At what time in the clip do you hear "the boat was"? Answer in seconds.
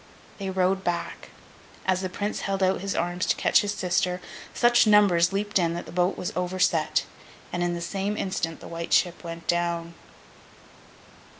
5.85-6.33